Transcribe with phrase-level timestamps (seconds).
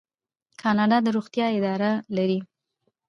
[0.61, 2.39] کاناډا د روغتیا اداره لري.